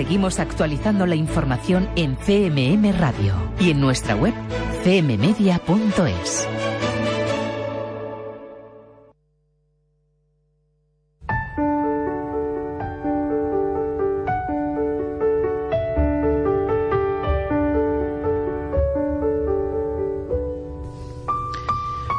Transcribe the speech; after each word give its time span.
Seguimos 0.00 0.40
actualizando 0.40 1.04
la 1.04 1.14
información 1.14 1.90
en 1.94 2.16
CMM 2.16 2.98
Radio 2.98 3.34
y 3.60 3.70
en 3.70 3.82
nuestra 3.82 4.16
web 4.16 4.32
cmmedia.es. 4.82 6.48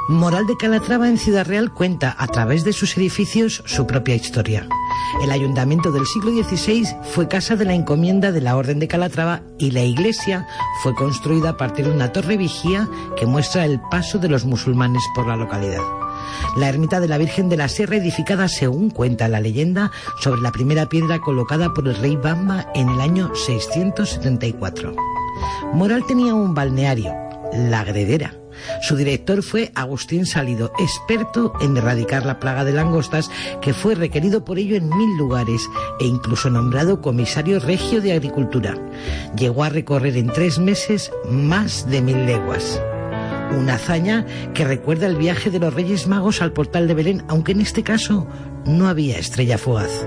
Moral 0.07 0.45
de 0.45 0.55
Calatrava 0.55 1.09
en 1.09 1.17
Ciudad 1.17 1.47
Real 1.47 1.73
cuenta 1.73 2.15
a 2.15 2.27
través 2.27 2.63
de 2.63 2.73
sus 2.73 2.95
edificios 2.95 3.63
su 3.65 3.87
propia 3.87 4.13
historia. 4.13 4.67
El 5.23 5.31
ayuntamiento 5.31 5.91
del 5.91 6.05
siglo 6.05 6.31
XVI 6.31 6.87
fue 7.13 7.27
casa 7.27 7.55
de 7.55 7.65
la 7.65 7.73
encomienda 7.73 8.31
de 8.31 8.41
la 8.41 8.55
Orden 8.55 8.79
de 8.79 8.87
Calatrava 8.87 9.41
y 9.57 9.71
la 9.71 9.83
iglesia 9.83 10.47
fue 10.81 10.95
construida 10.95 11.49
a 11.49 11.57
partir 11.57 11.85
de 11.85 11.91
una 11.91 12.11
torre 12.11 12.37
vigía 12.37 12.87
que 13.17 13.25
muestra 13.25 13.65
el 13.65 13.79
paso 13.79 14.17
de 14.17 14.29
los 14.29 14.45
musulmanes 14.45 15.03
por 15.15 15.27
la 15.27 15.35
localidad. 15.35 15.81
La 16.57 16.69
ermita 16.69 16.99
de 16.99 17.07
la 17.07 17.17
Virgen 17.17 17.49
de 17.49 17.57
la 17.57 17.67
Sierra 17.67 17.97
edificada 17.97 18.47
según 18.47 18.89
cuenta 18.89 19.27
la 19.27 19.39
leyenda 19.39 19.91
sobre 20.19 20.41
la 20.41 20.51
primera 20.51 20.87
piedra 20.87 21.19
colocada 21.19 21.73
por 21.73 21.87
el 21.87 21.95
rey 21.95 22.15
Bamba 22.15 22.67
en 22.73 22.89
el 22.89 23.01
año 23.01 23.33
674. 23.35 24.95
Moral 25.73 26.05
tenía 26.05 26.33
un 26.33 26.53
balneario, 26.53 27.13
La 27.53 27.83
Gredera, 27.83 28.40
su 28.81 28.95
director 28.95 29.43
fue 29.43 29.71
Agustín 29.75 30.25
Salido, 30.25 30.71
experto 30.79 31.53
en 31.61 31.77
erradicar 31.77 32.25
la 32.25 32.39
plaga 32.39 32.63
de 32.63 32.73
langostas, 32.73 33.29
que 33.61 33.73
fue 33.73 33.95
requerido 33.95 34.45
por 34.45 34.59
ello 34.59 34.75
en 34.75 34.89
mil 34.89 35.17
lugares 35.17 35.67
e 35.99 36.05
incluso 36.05 36.49
nombrado 36.49 37.01
comisario 37.01 37.59
regio 37.59 38.01
de 38.01 38.13
Agricultura. 38.13 38.75
Llegó 39.35 39.63
a 39.63 39.69
recorrer 39.69 40.17
en 40.17 40.27
tres 40.27 40.59
meses 40.59 41.11
más 41.29 41.89
de 41.89 42.01
mil 42.01 42.25
leguas. 42.25 42.81
Una 43.57 43.75
hazaña 43.75 44.25
que 44.53 44.63
recuerda 44.63 45.07
el 45.07 45.17
viaje 45.17 45.49
de 45.49 45.59
los 45.59 45.73
Reyes 45.73 46.07
Magos 46.07 46.41
al 46.41 46.53
portal 46.53 46.87
de 46.87 46.93
Belén, 46.93 47.23
aunque 47.27 47.51
en 47.51 47.61
este 47.61 47.83
caso 47.83 48.27
no 48.65 48.87
había 48.87 49.17
estrella 49.17 49.57
fugaz. 49.57 50.05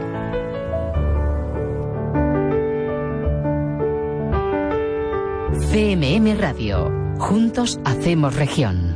CMM 5.71 6.39
Radio. 6.39 7.04
Juntos 7.19 7.81
hacemos 7.85 8.35
región. 8.37 8.94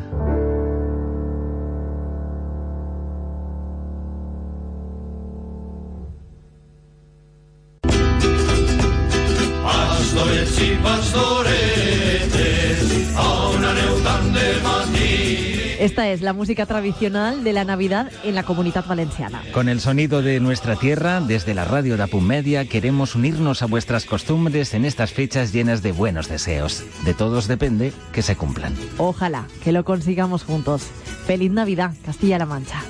Esta 15.89 16.11
es 16.11 16.21
la 16.21 16.35
música 16.35 16.67
tradicional 16.67 17.43
de 17.45 17.55
la 17.55 17.65
Navidad 17.65 18.13
en 18.23 18.35
la 18.35 18.43
comunidad 18.43 18.85
valenciana. 18.87 19.43
Con 19.55 19.71
el 19.71 19.81
sonido 19.81 20.21
de 20.21 20.39
nuestra 20.39 20.77
tierra, 20.77 21.23
desde 21.23 21.55
la 21.55 21.65
radio 21.65 21.97
de 21.97 22.03
Apum 22.03 22.27
Media, 22.27 22.69
queremos 22.69 23.15
unirnos 23.15 23.63
a 23.63 23.67
vuestras 23.67 24.05
costumbres 24.05 24.75
en 24.75 24.85
estas 24.85 25.15
fechas 25.15 25.51
llenas 25.51 25.83
de 25.83 25.93
buenos 25.93 26.29
deseos. 26.29 26.85
De 27.07 27.15
todos 27.15 27.49
depende 27.49 27.95
que 28.13 28.21
se 28.21 28.37
cumplan. 28.37 28.75
Ojalá 28.99 29.47
que 29.65 29.73
lo 29.73 29.83
consigamos 29.87 30.45
juntos. 30.45 30.83
Feliz 31.27 31.53
Navidad, 31.53 31.95
Castilla-La 32.05 32.45
Mancha. 32.45 32.83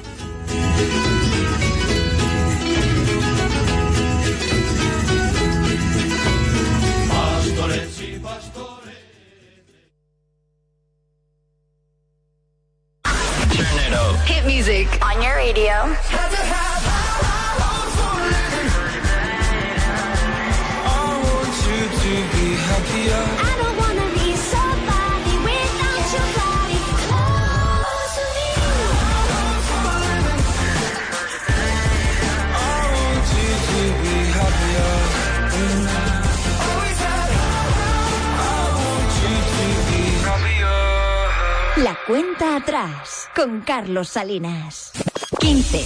Cuenta 42.08 42.56
atrás 42.56 43.28
con 43.36 43.60
Carlos 43.60 44.08
Salinas. 44.08 44.92
15. 45.40 45.84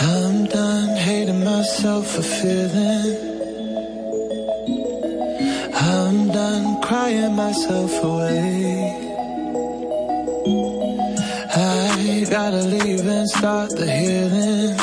I'm 0.00 0.46
done 0.46 0.96
hating 0.96 1.44
myself 1.44 2.06
for 2.06 2.22
feeling. 2.22 3.16
I'm 5.74 6.28
done 6.28 6.80
crying 6.80 7.36
myself 7.36 8.02
away. 8.02 8.96
I 11.54 12.26
gotta 12.30 12.62
leave 12.62 12.91
and 13.22 13.30
start 13.30 13.70
the 13.70 13.86
healing. 13.88 14.76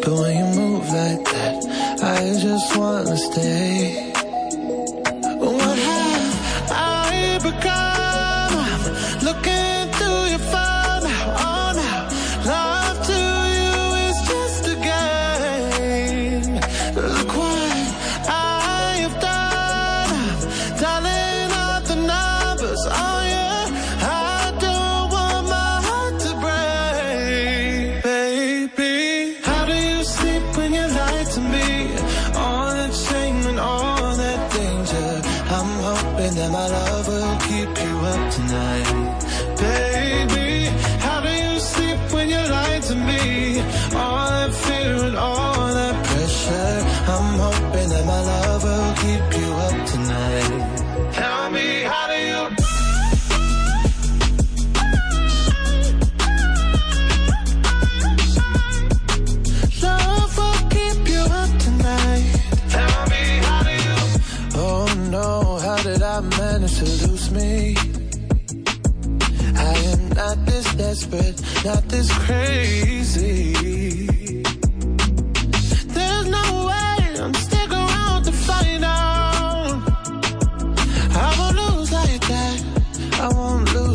But 0.00 0.14
when 0.18 0.32
you 0.38 0.60
move 0.60 0.88
like 0.88 1.24
that, 1.34 1.58
I 2.02 2.40
just 2.40 2.74
wanna 2.74 3.16
stay. 3.18 4.09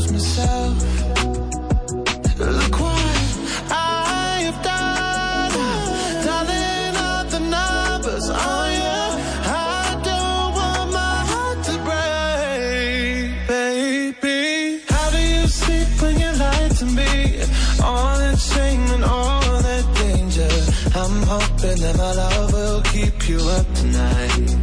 Lose 0.06 0.38
myself. 0.38 0.76
Look 2.38 2.80
what 2.80 3.40
I 3.72 4.42
have 4.46 4.62
done, 4.64 5.52
dialing 6.26 6.96
up 6.98 7.30
the 7.30 7.40
numbers 7.40 8.30
on 8.30 8.72
you. 8.72 9.04
I 9.48 10.00
don't 10.04 10.54
want 10.54 10.92
my 10.92 11.18
heart 11.32 11.64
to 11.70 11.76
break, 11.88 13.48
baby. 13.48 14.82
How 14.90 15.10
do 15.12 15.18
you 15.18 15.48
sleep 15.48 16.02
when 16.02 16.20
you 16.20 16.32
lie 16.34 16.70
to 16.80 16.86
me? 16.86 17.42
All 17.84 18.18
that 18.18 18.38
shame 18.40 18.86
and 18.96 19.04
all 19.04 19.62
that 19.62 19.86
danger. 19.96 20.50
I'm 20.96 21.24
hoping 21.24 21.80
that 21.82 21.98
my 21.98 22.14
love 22.14 22.54
will 22.54 22.82
keep 22.84 23.28
you 23.30 23.40
up 23.40 23.74
tonight, 23.74 24.56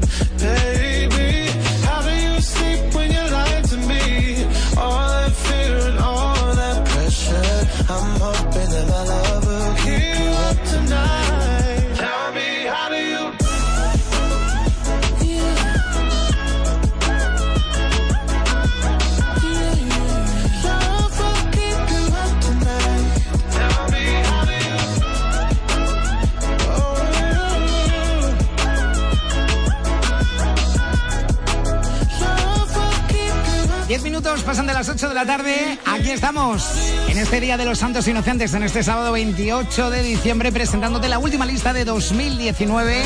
pasan 34.52 34.66
de 34.66 34.74
las 34.74 34.86
8 34.86 35.08
de 35.08 35.14
la 35.14 35.24
tarde. 35.24 35.78
Aquí 35.86 36.10
estamos, 36.10 36.62
en 37.08 37.16
este 37.16 37.40
Día 37.40 37.56
de 37.56 37.64
los 37.64 37.78
Santos 37.78 38.06
Inocentes, 38.06 38.52
en 38.52 38.62
este 38.62 38.82
sábado 38.82 39.10
28 39.12 39.88
de 39.88 40.02
diciembre, 40.02 40.52
presentándote 40.52 41.08
la 41.08 41.18
última 41.18 41.46
lista 41.46 41.72
de 41.72 41.86
2019. 41.86 43.02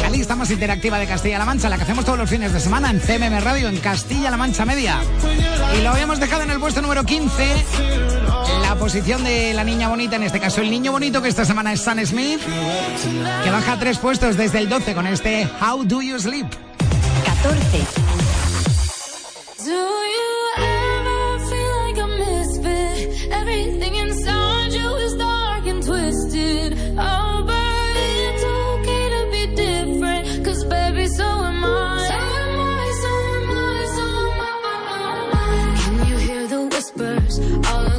La 0.00 0.10
lista 0.10 0.36
más 0.36 0.52
interactiva 0.52 1.00
de 1.00 1.08
Castilla-La 1.08 1.44
Mancha, 1.44 1.68
la 1.68 1.76
que 1.76 1.82
hacemos 1.82 2.04
todos 2.04 2.16
los 2.16 2.30
fines 2.30 2.52
de 2.52 2.60
semana 2.60 2.90
en 2.90 3.00
CMM 3.00 3.40
Radio, 3.40 3.66
en 3.66 3.78
Castilla-La 3.78 4.36
Mancha 4.36 4.64
Media. 4.64 5.00
Y 5.76 5.82
lo 5.82 5.90
habíamos 5.90 6.20
dejado 6.20 6.44
en 6.44 6.52
el 6.52 6.60
puesto 6.60 6.80
número 6.80 7.02
15, 7.02 7.52
la 8.62 8.76
posición 8.76 9.24
de 9.24 9.54
la 9.54 9.64
niña 9.64 9.88
bonita, 9.88 10.14
en 10.14 10.22
este 10.22 10.38
caso 10.38 10.60
el 10.60 10.70
niño 10.70 10.92
bonito, 10.92 11.20
que 11.20 11.30
esta 11.30 11.44
semana 11.44 11.72
es 11.72 11.80
Sam 11.80 11.98
Smith, 12.06 12.40
que 13.42 13.50
baja 13.50 13.76
tres 13.80 13.98
puestos 13.98 14.36
desde 14.36 14.58
el 14.58 14.68
12 14.68 14.94
con 14.94 15.08
este 15.08 15.48
How 15.60 15.82
Do 15.82 16.00
You 16.00 16.16
Sleep. 16.20 16.46
14. 17.42 18.03
All 37.40 37.93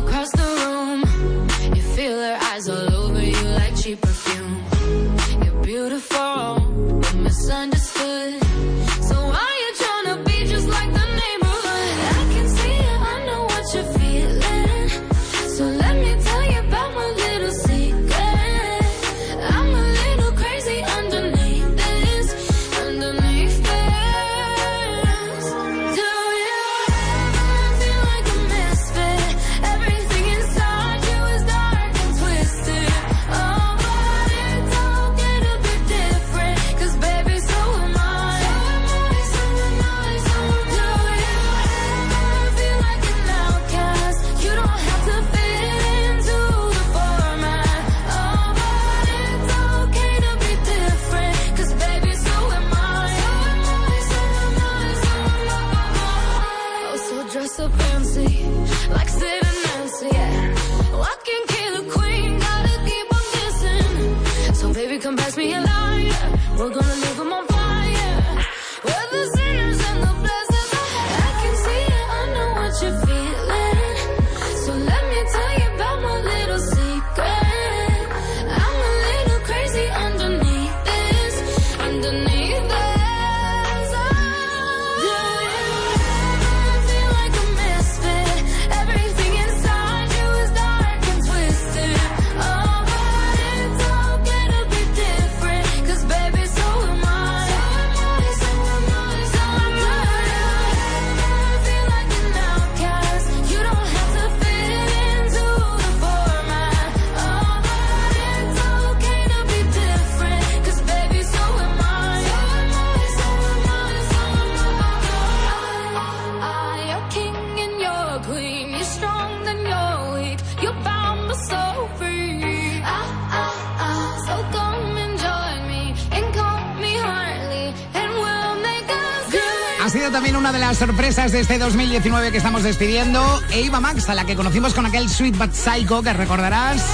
sorpresas 130.85 131.31
de 131.31 131.39
este 131.39 131.57
2019 131.57 132.31
que 132.31 132.37
estamos 132.37 132.61
despidiendo. 132.61 133.41
Eva 133.49 133.79
Max, 133.79 134.07
a 134.07 134.13
la 134.13 134.23
que 134.23 134.35
conocimos 134.35 134.75
con 134.75 134.85
aquel 134.85 135.09
Sweet 135.09 135.35
But 135.35 135.53
Psycho, 135.53 136.03
que 136.03 136.13
recordarás. 136.13 136.85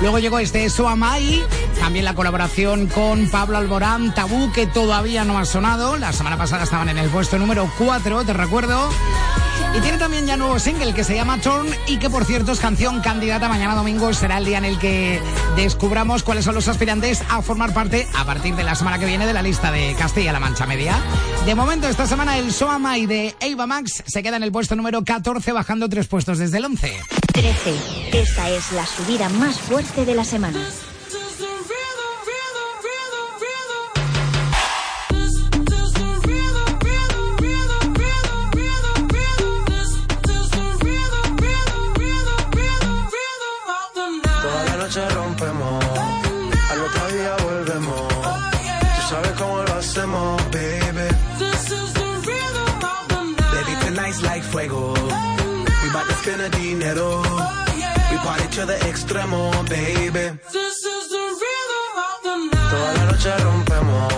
Luego 0.00 0.20
llegó 0.20 0.38
este 0.38 0.70
So 0.70 0.88
Am 0.88 1.02
I, 1.02 1.42
también 1.80 2.04
la 2.04 2.14
colaboración 2.14 2.86
con 2.86 3.28
Pablo 3.30 3.58
Alborán, 3.58 4.14
Tabú, 4.14 4.52
que 4.52 4.68
todavía 4.68 5.24
no 5.24 5.36
ha 5.36 5.44
sonado. 5.46 5.96
La 5.96 6.12
semana 6.12 6.36
pasada 6.36 6.62
estaban 6.62 6.88
en 6.88 6.96
el 6.96 7.08
puesto 7.10 7.36
número 7.36 7.68
4, 7.76 8.24
te 8.24 8.32
recuerdo. 8.34 8.88
Y 9.76 9.80
tiene 9.80 9.98
también 9.98 10.26
ya 10.26 10.36
nuevo 10.36 10.60
single 10.60 10.94
que 10.94 11.02
se 11.02 11.16
llama 11.16 11.40
Turn 11.40 11.66
y 11.88 11.96
que 11.96 12.08
por 12.08 12.24
cierto 12.24 12.52
es 12.52 12.60
canción 12.60 13.00
candidata 13.00 13.48
mañana 13.48 13.74
domingo. 13.74 14.14
Será 14.14 14.38
el 14.38 14.44
día 14.44 14.58
en 14.58 14.64
el 14.64 14.78
que 14.78 15.20
descubramos 15.56 16.22
cuáles 16.22 16.44
son 16.44 16.54
los 16.54 16.68
aspirantes 16.68 17.24
a 17.28 17.42
formar 17.42 17.74
parte 17.74 18.06
a 18.14 18.24
partir 18.24 18.54
de 18.54 18.62
la 18.62 18.76
semana 18.76 19.00
que 19.00 19.06
viene 19.06 19.26
de 19.26 19.32
la 19.32 19.42
lista 19.42 19.72
de 19.72 19.96
Castilla-La 19.98 20.38
Mancha 20.38 20.66
Media. 20.66 21.02
De 21.44 21.54
momento 21.54 21.86
esta 21.86 22.06
semana 22.06 22.38
el 22.38 22.50
So 22.52 22.70
Am 22.70 22.86
I 22.96 23.04
de 23.04 23.34
Ava 23.38 23.66
Max 23.66 24.02
se 24.06 24.22
queda 24.22 24.38
en 24.38 24.44
el 24.44 24.50
puesto 24.50 24.76
número 24.76 25.04
14 25.04 25.52
bajando 25.52 25.90
tres 25.90 26.06
puestos 26.06 26.38
desde 26.38 26.56
el 26.56 26.64
11. 26.64 26.98
13. 27.34 28.18
Esta 28.18 28.48
es 28.48 28.72
la 28.72 28.86
subida 28.86 29.28
más 29.28 29.60
fuerte 29.60 30.06
de 30.06 30.14
la 30.14 30.24
semana. 30.24 30.58
The 56.44 56.50
dinero. 56.58 57.22
We 58.10 58.16
party 58.18 58.46
to 58.56 58.62
the 58.66 58.76
extremo, 58.90 59.40
baby. 59.68 60.26
This 60.52 60.78
is 60.94 61.04
the 61.14 61.24
rhythm 61.42 61.88
of 62.08 62.16
the 62.26 62.34
night. 62.52 62.70
Toda 62.70 62.90
la 62.96 63.04
noche 63.10 63.32
rompemos, 63.44 64.12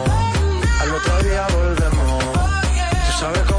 al 0.80 0.88
otro 0.97 1.14
día 1.26 1.45
volvemos. 1.56 2.25
Tú 3.06 3.12
sabes 3.21 3.42
cómo 3.49 3.55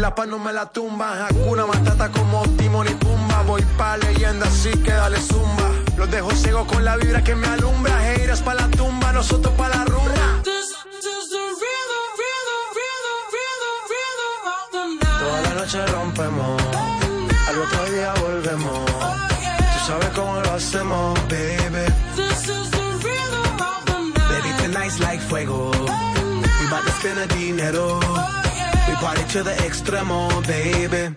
la 0.00 0.14
paz 0.14 0.26
no 0.26 0.38
me 0.38 0.52
la 0.52 0.66
tumba. 0.66 1.26
Hakuna 1.26 1.66
Matata 1.66 2.08
como 2.10 2.42
Timon 2.56 2.88
y 2.88 2.94
Pumba. 2.94 3.42
Voy 3.42 3.62
pa' 3.76 3.96
leyenda 3.98 4.46
así 4.46 4.70
que 4.70 4.92
dale 4.92 5.20
zumba. 5.20 5.68
Los 5.96 6.10
dejo 6.10 6.30
ciego 6.32 6.66
con 6.66 6.84
la 6.84 6.96
vibra 6.96 7.22
que 7.22 7.34
me 7.34 7.46
alumbra. 7.46 7.94
Heiras 8.12 8.40
pa' 8.40 8.54
la 8.54 8.68
tumba, 8.68 9.12
nosotros 9.12 9.54
pa' 9.54 9.68
la 9.68 9.84
rumba. 9.84 10.42
Toda 15.20 15.40
la 15.42 15.54
noche 15.54 15.86
rompemos, 15.86 16.62
al 17.48 17.58
otro 17.58 17.84
día 17.92 18.14
volvemos. 18.22 18.86
Tú 18.86 19.86
sabes 19.86 20.08
cómo 20.14 20.40
lo 20.40 20.52
hacemos, 20.54 21.18
baby. 21.28 21.84
This 22.16 22.48
is 22.48 22.70
the 22.70 22.84
rhythm 23.04 23.60
of 23.60 23.84
the 23.84 23.98
night. 24.18 24.42
Baby, 24.42 24.50
tonight's 24.62 24.98
like 25.00 25.20
fuego. 25.20 25.70
We 25.70 26.70
bout 26.70 26.84
to 26.86 26.92
spend 26.92 27.18
the 27.18 27.26
dinero. 27.34 28.00
Party 29.00 29.24
to 29.32 29.42
the 29.42 29.52
extremo, 29.52 30.28
baby. 30.46 31.16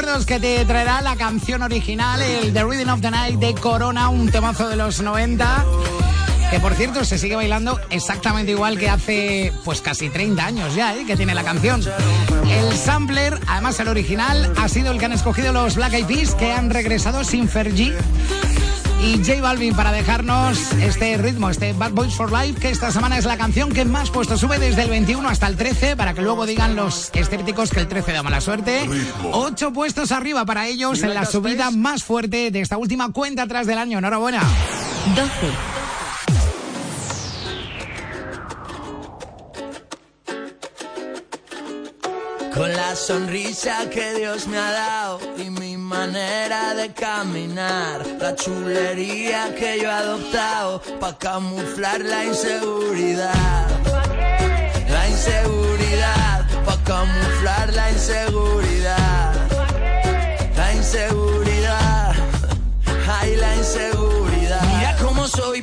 recuerdos 0.00 0.26
que 0.26 0.38
te 0.38 0.64
traerá 0.64 1.00
la 1.02 1.16
canción 1.16 1.60
original, 1.60 2.22
el 2.22 2.52
The 2.52 2.62
Rhythm 2.62 2.88
of 2.90 3.00
the 3.00 3.10
Night 3.10 3.40
de 3.40 3.52
Corona, 3.54 4.10
un 4.10 4.30
temazo 4.30 4.68
de 4.68 4.76
los 4.76 5.00
90. 5.00 5.64
Que 6.52 6.60
por 6.60 6.74
cierto 6.74 7.04
se 7.04 7.18
sigue 7.18 7.34
bailando 7.34 7.80
exactamente 7.90 8.52
igual 8.52 8.78
que 8.78 8.88
hace 8.88 9.52
pues 9.64 9.80
casi 9.80 10.08
30 10.08 10.44
años 10.44 10.74
ya, 10.76 10.94
¿eh? 10.94 11.04
que 11.04 11.16
tiene 11.16 11.34
la 11.34 11.42
canción. 11.42 11.82
El 12.48 12.76
sampler, 12.76 13.40
además 13.48 13.80
el 13.80 13.88
original, 13.88 14.52
ha 14.56 14.68
sido 14.68 14.92
el 14.92 15.00
que 15.00 15.06
han 15.06 15.12
escogido 15.12 15.52
los 15.52 15.74
Black 15.74 15.94
Eyed 15.94 16.06
Peas, 16.06 16.34
que 16.36 16.52
han 16.52 16.70
regresado 16.70 17.24
sin 17.24 17.48
Fergie. 17.48 17.92
Y 19.00 19.18
J 19.24 19.40
Balvin 19.40 19.74
para 19.74 19.92
dejarnos 19.92 20.72
este 20.72 21.16
ritmo, 21.18 21.50
este 21.50 21.72
Bad 21.72 21.92
Boys 21.92 22.14
for 22.14 22.32
Life, 22.32 22.60
que 22.60 22.70
esta 22.70 22.90
semana 22.90 23.16
es 23.16 23.24
la 23.24 23.36
canción 23.36 23.70
que 23.70 23.84
más 23.84 24.10
puesto 24.10 24.36
sube 24.36 24.58
desde 24.58 24.82
el 24.82 24.90
21 24.90 25.28
hasta 25.28 25.46
el 25.46 25.56
13, 25.56 25.96
para 25.96 26.14
que 26.14 26.22
luego 26.22 26.46
digan 26.46 26.74
los 26.74 27.10
escépticos 27.14 27.70
que 27.70 27.80
el 27.80 27.88
13 27.88 28.12
da 28.12 28.22
mala 28.22 28.40
suerte. 28.40 28.88
Ocho 29.32 29.72
puestos 29.72 30.10
arriba 30.12 30.44
para 30.44 30.66
ellos 30.66 31.02
en 31.02 31.14
la 31.14 31.24
subida 31.24 31.70
más 31.70 32.02
fuerte 32.02 32.50
de 32.50 32.60
esta 32.60 32.76
última 32.76 33.12
cuenta 33.12 33.42
atrás 33.42 33.66
del 33.66 33.78
año. 33.78 33.98
Enhorabuena. 33.98 34.42
12. 35.14 35.77
Con 42.58 42.72
la 42.72 42.96
sonrisa 42.96 43.88
que 43.88 44.14
Dios 44.14 44.48
me 44.48 44.58
ha 44.58 44.72
dado 44.72 45.20
y 45.36 45.48
mi 45.48 45.76
manera 45.76 46.74
de 46.74 46.92
caminar, 46.92 48.04
la 48.18 48.34
chulería 48.34 49.54
que 49.54 49.78
yo 49.80 49.88
he 49.88 49.92
adoptado 49.92 50.82
para 50.98 51.16
camuflar 51.16 52.00
la 52.00 52.24
inseguridad. 52.24 53.68
La 54.90 55.08
inseguridad, 55.08 56.48
para 56.66 56.82
camuflar 56.82 57.72
la 57.74 57.92
inseguridad. 57.92 59.34
La 60.56 60.74
inseguridad, 60.74 62.12
ay 63.20 63.36
la 63.36 63.54
inseguridad. 63.54 64.62
Mira 64.62 64.96
cómo 65.00 65.28
soy 65.28 65.62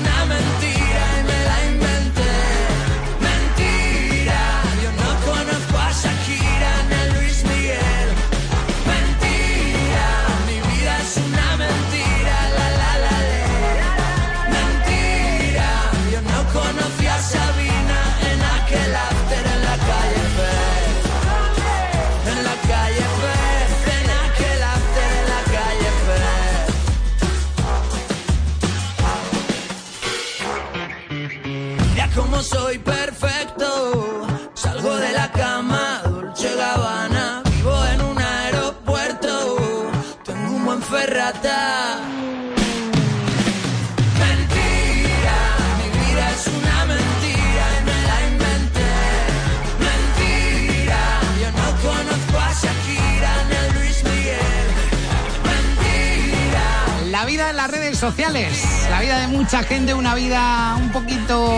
sociales. 58.01 58.63
La 58.89 58.99
vida 58.99 59.19
de 59.19 59.27
mucha 59.27 59.61
gente, 59.61 59.93
una 59.93 60.15
vida 60.15 60.75
un 60.75 60.91
poquito, 60.91 61.53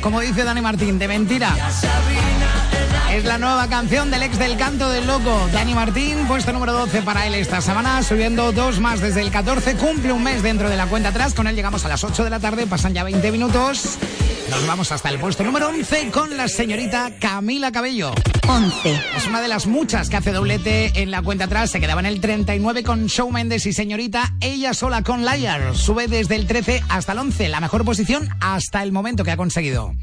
como 0.00 0.20
dice 0.20 0.42
Dani 0.42 0.62
Martín, 0.62 0.98
de 0.98 1.06
mentira. 1.06 1.54
Es 3.12 3.26
la 3.26 3.36
nueva 3.36 3.68
canción 3.68 4.10
del 4.10 4.22
ex 4.22 4.38
del 4.38 4.56
canto 4.56 4.88
del 4.88 5.06
loco, 5.06 5.46
Dani 5.52 5.74
Martín, 5.74 6.26
puesto 6.26 6.50
número 6.54 6.72
12 6.72 7.02
para 7.02 7.26
él 7.26 7.34
esta 7.34 7.60
semana, 7.60 8.02
subiendo 8.02 8.52
dos 8.52 8.80
más 8.80 9.02
desde 9.02 9.20
el 9.20 9.30
14, 9.30 9.74
cumple 9.76 10.12
un 10.12 10.22
mes 10.22 10.42
dentro 10.42 10.70
de 10.70 10.78
la 10.78 10.86
cuenta 10.86 11.10
atrás, 11.10 11.34
con 11.34 11.46
él 11.46 11.54
llegamos 11.54 11.84
a 11.84 11.88
las 11.88 12.02
8 12.04 12.24
de 12.24 12.30
la 12.30 12.40
tarde, 12.40 12.66
pasan 12.66 12.94
ya 12.94 13.04
20 13.04 13.30
minutos, 13.30 13.98
nos 14.52 14.66
vamos 14.66 14.92
hasta 14.92 15.08
el 15.08 15.18
puesto 15.18 15.44
número 15.44 15.68
11 15.68 16.10
con 16.10 16.36
la 16.36 16.46
señorita 16.46 17.12
Camila 17.18 17.72
Cabello. 17.72 18.12
11. 18.46 19.00
Es 19.16 19.26
una 19.26 19.40
de 19.40 19.48
las 19.48 19.66
muchas 19.66 20.10
que 20.10 20.16
hace 20.16 20.30
doblete 20.30 21.00
en 21.00 21.10
la 21.10 21.22
cuenta 21.22 21.44
atrás. 21.44 21.70
Se 21.70 21.80
quedaba 21.80 22.00
en 22.00 22.06
el 22.06 22.20
39 22.20 22.82
con 22.82 23.06
Show 23.06 23.30
Mendes 23.30 23.64
y 23.64 23.72
señorita 23.72 24.34
ella 24.42 24.74
sola 24.74 25.02
con 25.02 25.24
Liar. 25.24 25.74
Sube 25.74 26.06
desde 26.06 26.36
el 26.36 26.46
13 26.46 26.82
hasta 26.90 27.12
el 27.12 27.18
11. 27.20 27.48
La 27.48 27.60
mejor 27.60 27.86
posición 27.86 28.28
hasta 28.40 28.82
el 28.82 28.92
momento 28.92 29.24
que 29.24 29.30
ha 29.30 29.38
conseguido. 29.38 29.94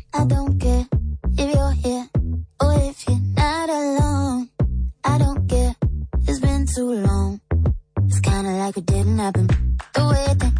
It's 8.07 8.19
kinda 8.21 8.51
like 8.57 8.75
it 8.75 8.87
didn't 8.87 9.19
happen. 9.19 9.45
The 9.93 10.01
way 10.01 10.33
that 10.33 10.53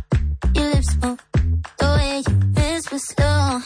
your 0.53 0.65
lips 0.69 0.95
move, 1.01 1.19
the 1.79 1.85
way 1.97 2.21
you 2.27 2.48
whisper 2.91 3.21
slow. 3.21 3.61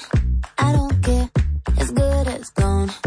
I 0.58 0.72
don't 0.74 1.02
care, 1.04 1.30
it's 1.78 1.92
good 1.92 2.28
as 2.28 2.50
gone. 2.50 3.03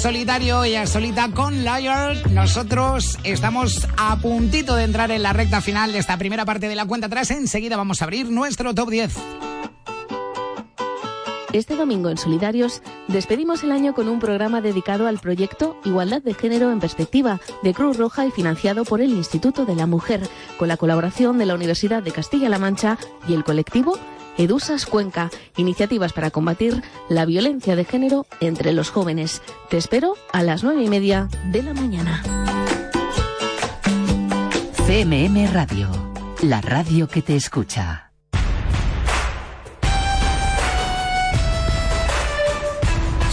Solitario, 0.00 0.64
ella 0.64 0.86
solita 0.86 1.30
con 1.30 1.62
Liar. 1.62 2.30
Nosotros 2.30 3.18
estamos 3.22 3.86
a 3.98 4.16
puntito 4.16 4.74
de 4.74 4.84
entrar 4.84 5.10
en 5.10 5.22
la 5.22 5.34
recta 5.34 5.60
final 5.60 5.92
de 5.92 5.98
esta 5.98 6.16
primera 6.16 6.46
parte 6.46 6.68
de 6.68 6.74
la 6.74 6.86
cuenta 6.86 7.08
atrás. 7.08 7.30
Enseguida 7.30 7.76
vamos 7.76 8.00
a 8.00 8.06
abrir 8.06 8.30
nuestro 8.30 8.74
top 8.74 8.88
10. 8.88 9.14
Este 11.52 11.76
domingo 11.76 12.08
en 12.08 12.16
Solidarios 12.16 12.80
despedimos 13.08 13.62
el 13.62 13.72
año 13.72 13.92
con 13.92 14.08
un 14.08 14.20
programa 14.20 14.62
dedicado 14.62 15.06
al 15.06 15.18
proyecto 15.18 15.76
Igualdad 15.84 16.22
de 16.22 16.32
Género 16.32 16.72
en 16.72 16.80
Perspectiva 16.80 17.38
de 17.62 17.74
Cruz 17.74 17.98
Roja 17.98 18.24
y 18.24 18.30
financiado 18.30 18.84
por 18.84 19.02
el 19.02 19.10
Instituto 19.10 19.66
de 19.66 19.74
la 19.74 19.86
Mujer, 19.86 20.22
con 20.58 20.68
la 20.68 20.78
colaboración 20.78 21.36
de 21.36 21.46
la 21.46 21.54
Universidad 21.54 22.02
de 22.02 22.12
Castilla-La 22.12 22.58
Mancha 22.58 22.96
y 23.28 23.34
el 23.34 23.44
colectivo 23.44 23.98
Edusas 24.40 24.86
Cuenca, 24.86 25.30
iniciativas 25.58 26.14
para 26.14 26.30
combatir 26.30 26.82
la 27.10 27.26
violencia 27.26 27.76
de 27.76 27.84
género 27.84 28.26
entre 28.40 28.72
los 28.72 28.88
jóvenes. 28.88 29.42
Te 29.68 29.76
espero 29.76 30.14
a 30.32 30.42
las 30.42 30.64
nueve 30.64 30.82
y 30.82 30.88
media 30.88 31.28
de 31.52 31.62
la 31.62 31.74
mañana. 31.74 32.22
CMM 34.86 35.52
Radio, 35.52 35.90
la 36.42 36.62
radio 36.62 37.06
que 37.06 37.20
te 37.20 37.36
escucha. 37.36 38.09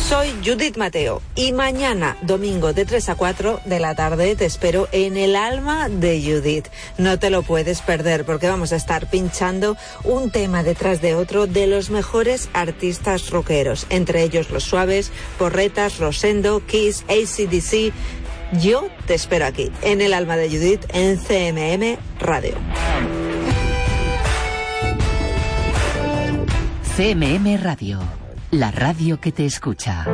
Soy 0.08 0.30
Judith 0.42 0.78
Mateo 0.78 1.22
y 1.36 1.52
mañana, 1.52 2.16
domingo 2.22 2.72
de 2.72 2.86
3 2.86 3.10
a 3.10 3.16
4 3.16 3.60
de 3.66 3.80
la 3.82 3.94
tarde, 3.94 4.38
te 4.38 4.46
espero 4.46 4.88
en 4.94 5.18
el 5.18 5.36
alma 5.36 5.90
de 5.90 6.22
Judith. 6.22 6.68
No 6.98 7.20
te 7.20 7.30
lo 7.30 7.44
puedes 7.44 7.82
perder 7.82 8.24
porque 8.24 8.48
vamos 8.48 8.72
a 8.72 8.78
estar 8.78 9.10
pinchando 9.10 9.76
un 10.06 10.32
tema 10.32 10.64
detrás 10.64 11.02
de 11.02 11.14
otro 11.14 11.46
de 11.46 11.68
los 11.68 11.90
mejores 11.90 12.50
artistas 12.54 13.32
rockeros, 13.32 13.86
entre 13.90 14.24
ellos 14.24 14.50
Los 14.50 14.64
Suaves, 14.64 15.12
Porretas, 15.38 15.98
Rosendo, 15.98 16.66
Kiss, 16.66 17.04
ACDC. 17.10 17.92
Yo 18.62 18.88
te 19.08 19.14
espero 19.14 19.46
aquí, 19.46 19.74
en 19.82 20.00
el 20.00 20.14
alma 20.14 20.38
de 20.38 20.48
Judith, 20.50 20.86
en 20.94 21.18
CMM 21.18 21.98
Radio. 22.22 22.56
CMM 26.96 27.62
Radio, 27.62 28.00
la 28.52 28.72
radio 28.72 29.20
que 29.20 29.34
te 29.34 29.46
escucha. 29.46 30.06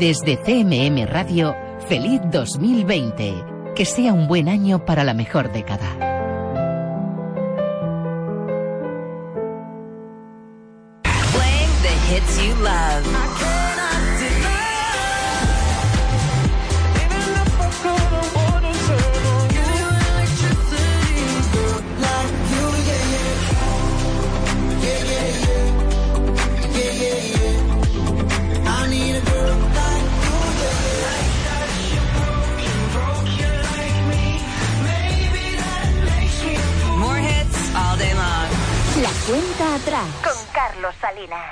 Desde 0.00 0.36
CMM 0.36 1.06
Radio, 1.06 1.54
feliz 1.86 2.20
2020. 2.32 3.34
Que 3.76 3.84
sea 3.84 4.12
un 4.12 4.26
buen 4.26 4.48
año 4.48 4.84
para 4.84 5.04
la 5.04 5.14
mejor 5.14 5.52
década. 5.52 6.03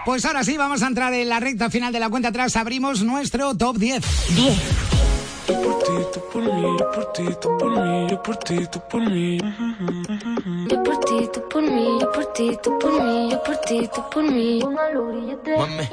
Pues 0.05 0.25
ahora 0.25 0.43
sí, 0.43 0.57
vamos 0.57 0.83
a 0.83 0.89
entrar 0.89 1.15
en 1.15 1.29
la 1.29 1.39
recta 1.39 1.71
final 1.71 1.93
de 1.93 2.01
la 2.01 2.11
cuenta 2.11 2.27
atrás. 2.29 2.57
Abrimos 2.57 3.03
nuestro 3.03 3.55
top 3.55 3.77
10. 3.77 4.03
10. 4.35 4.59
por 6.31 6.43
mí, 6.43 6.77
por 8.91 9.03
mí, 14.33 14.61
por 15.57 15.69
mí. 15.69 15.89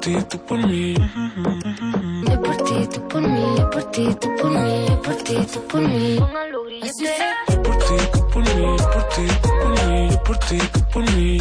ti, 0.00 0.16
tú 0.28 0.38
por. 0.38 0.58
Yo 0.60 2.42
por 2.42 2.56
ti, 2.56 2.88
tú 2.92 3.08
por 3.08 3.22
mí. 3.22 3.56
Por 3.72 3.84
ti, 3.90 4.16
por 4.40 4.50
mí. 4.50 4.86
Por 5.02 5.14
ti, 5.16 5.36
por 5.68 5.80
mí. 5.80 6.16
Por 6.18 7.76
ti, 7.76 7.96
tú 8.12 8.20
por 8.28 8.42
mí. 8.42 8.62
Yo 8.66 8.76
por 8.76 9.08
ti, 9.08 9.22
tú 9.42 9.48
por 9.62 9.86
mí. 9.86 10.08
Yo 10.10 10.22
por 10.24 10.38
ti, 10.38 10.58
tú 10.72 10.80
por 10.92 11.04
mí. 11.12 11.38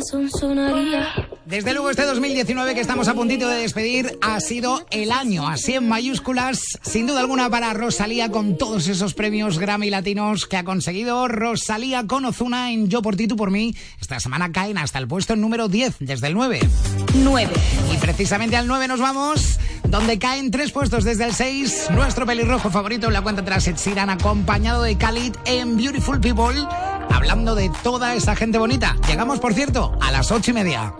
son. 0.00 0.28
Desde 1.46 1.72
luego 1.72 1.90
este 1.90 2.04
2019 2.04 2.74
que 2.74 2.80
estamos 2.80 3.08
a 3.08 3.14
puntito 3.14 3.48
de 3.48 3.56
despedir 3.56 4.18
ha 4.20 4.38
sido 4.40 4.84
el 4.90 5.12
año, 5.12 5.48
así 5.48 5.74
en 5.74 5.88
mayúsculas, 5.88 6.60
sin 6.82 7.06
duda 7.06 7.20
alguna 7.20 7.48
para 7.48 7.72
Rosalía 7.72 8.30
con 8.30 8.58
todos 8.58 8.88
esos 8.88 9.14
premios 9.14 9.58
Grammy 9.58 9.90
latinos 9.90 10.46
que 10.46 10.56
ha 10.56 10.64
conseguido 10.64 11.26
Rosalía 11.28 12.06
con 12.06 12.24
Ozuna 12.24 12.72
en 12.72 12.88
Yo 12.88 13.00
por 13.00 13.16
ti, 13.16 13.28
tú 13.28 13.36
por 13.36 13.50
mí. 13.50 13.74
Esta 14.00 14.20
semana 14.20 14.52
caen 14.52 14.78
hasta 14.78 14.98
el 14.98 15.08
puesto 15.08 15.36
número 15.36 15.68
10, 15.68 15.96
desde 16.00 16.26
el 16.26 16.34
9. 16.34 16.60
9. 17.14 17.52
Y 17.94 17.96
precisamente 17.96 18.56
al 18.56 18.66
9 18.66 18.88
nos 18.88 19.00
vamos, 19.00 19.58
donde 19.84 20.18
caen 20.18 20.50
tres 20.50 20.72
puestos 20.72 21.04
desde 21.04 21.24
el 21.24 21.34
6. 21.34 21.88
Nuestro 21.92 22.26
pelirrojo 22.26 22.70
favorito 22.70 23.06
en 23.06 23.12
la 23.14 23.22
cuenta 23.22 23.44
tras 23.44 23.66
Ed 23.68 23.76
Sheeran, 23.76 24.10
acompañado 24.10 24.82
de 24.82 24.96
Khalid 24.96 25.34
en 25.46 25.76
Beautiful 25.76 26.20
People 26.20 26.66
hablando 27.10 27.54
de 27.54 27.70
toda 27.82 28.14
esa 28.14 28.36
gente 28.36 28.58
bonita. 28.58 28.96
Llegamos, 29.06 29.40
por 29.40 29.54
cierto, 29.54 29.92
a 30.00 30.10
las 30.10 30.30
ocho 30.30 30.50
y 30.50 30.54
media. 30.54 30.94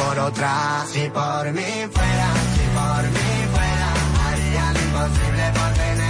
por 0.00 0.18
otra. 0.18 0.84
Si 0.92 1.08
por 1.10 1.52
mí 1.52 1.70
fuera, 1.94 2.28
si 2.54 2.64
por 2.78 3.02
mí 3.14 3.30
fuera, 3.52 3.88
haría 4.26 4.72
lo 4.72 4.80
imposible 4.80 5.44
por 5.54 5.72
tener. 5.74 6.09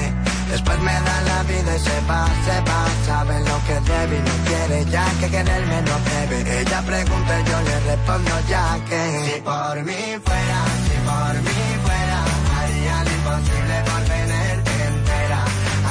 Después 0.51 0.79
me 0.79 0.91
da 0.91 1.21
la 1.21 1.43
vida 1.43 1.75
y 1.77 1.79
se 1.79 1.97
va, 2.09 2.25
se 2.45 2.57
va. 2.67 2.81
Sabe 3.07 3.39
lo 3.39 3.57
que 3.67 3.75
debe 3.89 4.17
y 4.17 4.21
no 4.27 4.35
quiere 4.47 4.85
ya 4.91 5.05
que 5.19 5.27
quererme 5.29 5.81
no 5.81 5.95
debe. 6.11 6.61
Ella 6.61 6.81
pregunta 6.81 7.39
y 7.39 7.43
yo 7.49 7.61
le 7.61 7.79
respondo 7.89 8.31
ya 8.49 8.65
que. 8.89 9.01
Si 9.25 9.41
por 9.41 9.75
mí 9.87 10.01
fuera, 10.25 10.59
si 10.85 10.95
por 11.09 11.33
mí 11.45 11.59
fuera, 11.85 12.19
haría 12.57 13.03
lo 13.05 13.11
imposible 13.17 13.75
por 13.87 14.01
tenerte 14.11 14.71
entera. 14.91 15.41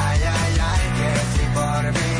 Ay, 0.06 0.20
ay, 0.40 0.54
ay, 0.70 0.84
que 0.98 1.10
si 1.32 1.44
por 1.56 1.82
mí 1.96 2.19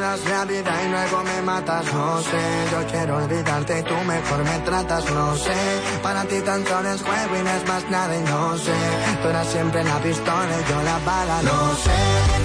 das 0.00 0.24
la 0.24 0.44
vida 0.46 0.72
y 0.84 0.88
luego 0.88 1.22
me 1.22 1.42
matas, 1.42 1.84
no 1.92 2.20
sé. 2.22 2.42
Yo 2.72 2.86
quiero 2.90 3.16
olvidarte 3.16 3.78
y 3.78 3.82
tú 3.82 3.94
mejor 4.06 4.44
me 4.44 4.58
tratas, 4.60 5.04
no 5.10 5.36
sé. 5.36 5.60
Para 6.02 6.24
ti 6.24 6.40
tan 6.40 6.66
solo 6.66 6.88
es 6.90 7.02
juego 7.02 7.36
y 7.38 7.42
no 7.42 7.50
es 7.50 7.68
más 7.68 7.90
nada 7.90 8.16
y 8.16 8.22
no 8.22 8.58
sé. 8.58 8.78
Tú 9.22 9.28
eras 9.28 9.46
siempre 9.48 9.84
la 9.84 9.98
pistola 9.98 10.52
y 10.60 10.70
yo 10.70 10.82
la 10.82 10.98
bala, 11.00 11.42
no 11.42 11.74
sé. 11.74 12.39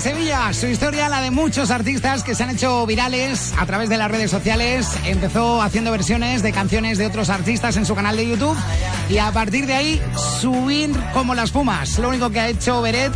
Sevilla. 0.00 0.52
Su 0.52 0.66
historia, 0.66 1.08
la 1.08 1.20
de 1.20 1.30
muchos 1.30 1.70
artistas 1.70 2.22
que 2.22 2.34
se 2.34 2.44
han 2.44 2.50
hecho 2.50 2.86
virales 2.86 3.52
a 3.58 3.66
través 3.66 3.88
de 3.88 3.96
las 3.96 4.10
redes 4.10 4.30
sociales. 4.30 4.88
Empezó 5.04 5.60
haciendo 5.60 5.90
versiones 5.90 6.42
de 6.42 6.52
canciones 6.52 6.98
de 6.98 7.06
otros 7.06 7.30
artistas 7.30 7.76
en 7.76 7.84
su 7.84 7.94
canal 7.94 8.16
de 8.16 8.28
YouTube 8.28 8.56
y 9.08 9.18
a 9.18 9.32
partir 9.32 9.66
de 9.66 9.74
ahí 9.74 10.02
subir 10.40 10.90
como 11.12 11.34
las 11.34 11.50
fumas. 11.50 11.98
Lo 11.98 12.08
único 12.08 12.30
que 12.30 12.40
ha 12.40 12.48
hecho 12.48 12.80
Beret 12.82 13.12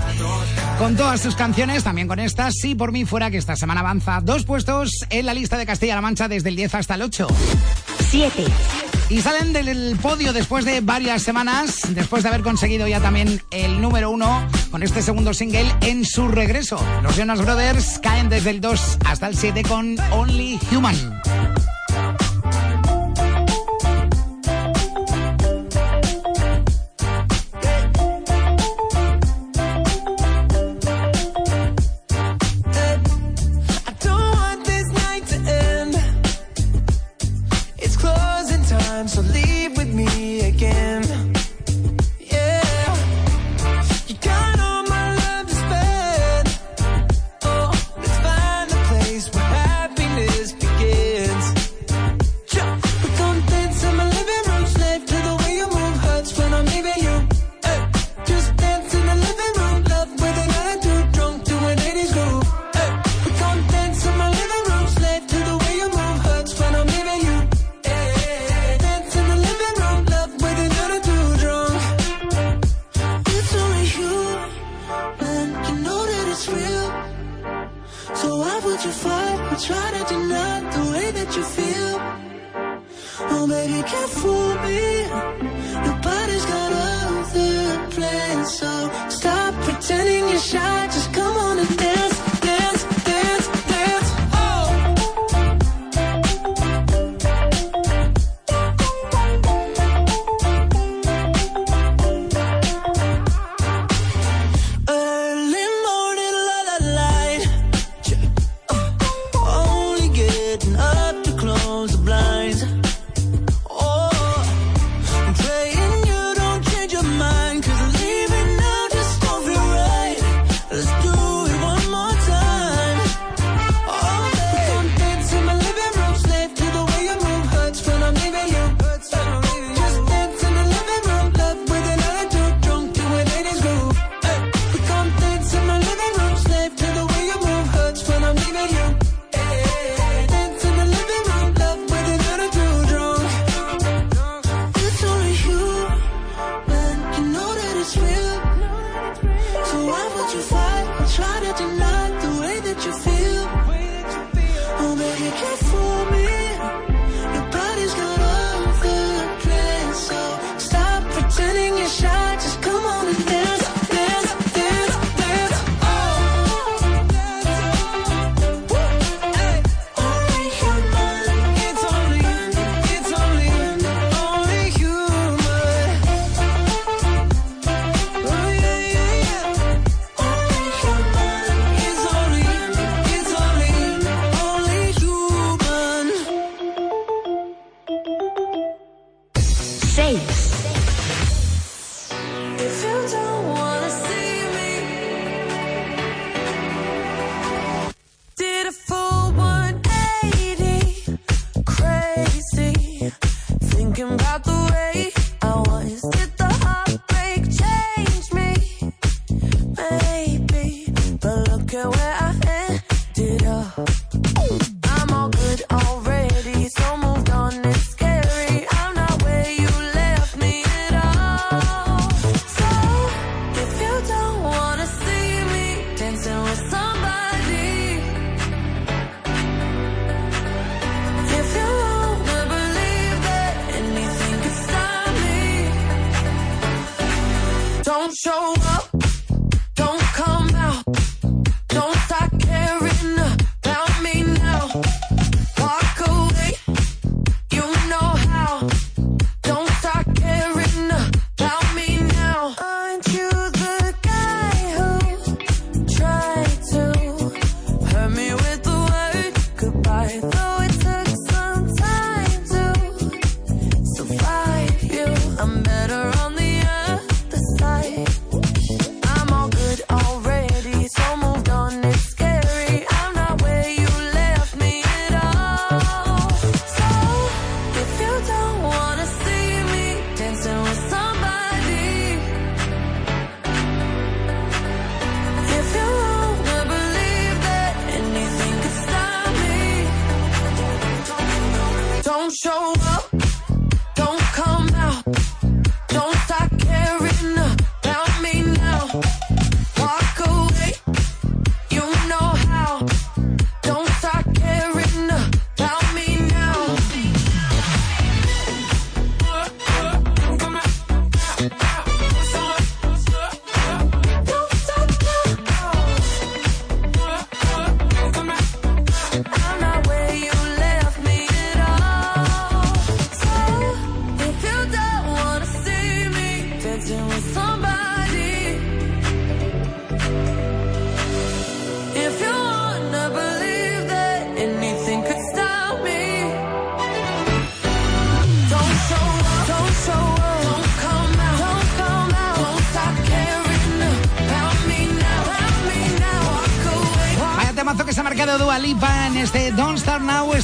con 0.78 0.96
todas 0.96 1.20
sus 1.20 1.36
canciones, 1.36 1.84
también 1.84 2.08
con 2.08 2.18
estas, 2.18 2.54
si 2.54 2.74
por 2.74 2.90
mí 2.90 3.04
fuera 3.04 3.30
que 3.30 3.38
esta 3.38 3.56
semana 3.56 3.80
avanza 3.80 4.20
dos 4.22 4.44
puestos 4.44 4.90
en 5.10 5.26
la 5.26 5.34
lista 5.34 5.58
de 5.58 5.66
Castilla-La 5.66 6.00
Mancha 6.00 6.28
desde 6.28 6.48
el 6.48 6.56
10 6.56 6.74
hasta 6.74 6.94
el 6.94 7.02
8. 7.02 7.28
7 8.10 8.44
y 9.08 9.20
salen 9.20 9.52
del 9.52 9.96
podio 10.00 10.32
después 10.32 10.64
de 10.64 10.80
varias 10.80 11.22
semanas, 11.22 11.80
después 11.90 12.22
de 12.22 12.30
haber 12.30 12.42
conseguido 12.42 12.88
ya 12.88 12.98
también 13.00 13.42
el 13.50 13.80
número 13.80 14.10
uno 14.10 14.46
con 14.72 14.82
este 14.82 15.02
segundo 15.02 15.34
single 15.34 15.70
en 15.82 16.04
su 16.04 16.28
regreso. 16.28 16.82
Los 17.02 17.14
Jonas 17.14 17.42
Brothers 17.42 18.00
caen 18.02 18.30
desde 18.30 18.50
el 18.50 18.60
2 18.60 18.98
hasta 19.04 19.28
el 19.28 19.36
7 19.36 19.62
con 19.64 19.96
Only 20.10 20.58
Human. 20.74 21.41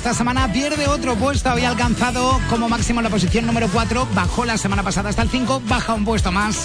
Esta 0.08 0.16
semana 0.20 0.50
pierde 0.50 0.88
otro 0.88 1.16
puesto. 1.16 1.50
Había 1.50 1.68
alcanzado 1.68 2.40
como 2.48 2.66
máximo 2.66 3.02
la 3.02 3.10
posición 3.10 3.44
número 3.44 3.68
4. 3.68 4.08
Bajó 4.14 4.46
la 4.46 4.56
semana 4.56 4.82
pasada 4.82 5.10
hasta 5.10 5.20
el 5.20 5.28
5. 5.28 5.60
Baja 5.68 5.92
un 5.92 6.06
puesto 6.06 6.32
más 6.32 6.64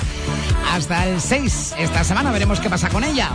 hasta 0.71 1.05
el 1.05 1.19
6. 1.19 1.75
Esta 1.77 2.05
semana 2.05 2.31
veremos 2.31 2.61
qué 2.61 2.69
pasa 2.69 2.87
con 2.87 3.03
ella. 3.03 3.31